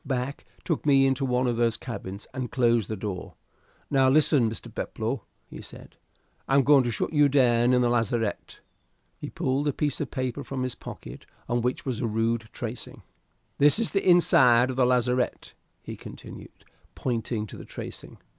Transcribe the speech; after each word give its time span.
Back 0.03 0.45
took 0.63 0.83
me 0.83 1.05
into 1.05 1.23
one 1.23 1.45
of 1.45 1.57
those 1.57 1.77
cabins 1.77 2.25
and 2.33 2.51
closed 2.51 2.89
the 2.89 2.95
door. 2.95 3.35
"Now 3.91 4.09
listen, 4.09 4.49
Mr. 4.49 4.73
Peploe," 4.73 5.21
said 5.61 5.89
he. 5.91 5.97
"I'm 6.47 6.63
going 6.63 6.83
to 6.85 6.91
shut 6.91 7.13
you 7.13 7.29
down 7.29 7.71
in 7.71 7.83
the 7.83 7.89
lazarette." 7.89 8.61
He 9.19 9.29
pulled 9.29 9.67
a 9.67 9.73
piece 9.73 10.01
of 10.01 10.09
paper 10.09 10.43
from 10.43 10.63
his 10.63 10.73
pocket, 10.73 11.27
on 11.47 11.61
which 11.61 11.85
was 11.85 12.01
a 12.01 12.07
rude 12.07 12.49
tracing. 12.51 13.03
"This 13.59 13.77
is 13.77 13.91
the 13.91 14.03
inside 14.03 14.71
of 14.71 14.75
the 14.75 14.87
lazarette," 14.87 15.53
he 15.83 15.95
continued, 15.95 16.65
pointing 16.95 17.45
to 17.45 17.55
the 17.57 17.63
tracing. 17.63 18.17